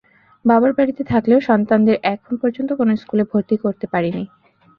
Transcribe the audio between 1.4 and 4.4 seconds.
সন্তানদের এখন পর্যন্ত কোনো স্কুলে ভর্তি করতে পারিনি।